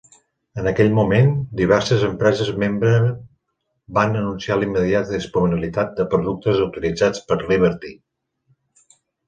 En 0.59 0.67
aquell 0.69 0.87
moment, 0.99 1.27
diverses 1.59 2.05
empreses 2.07 2.49
membre 2.63 2.95
van 3.99 4.17
anunciar 4.23 4.57
l"immediata 4.59 5.15
disponibilitat 5.19 5.95
de 6.03 6.09
productes 6.17 6.65
autoritzats 6.67 7.25
per 7.31 7.41
Liberty. 7.47 7.97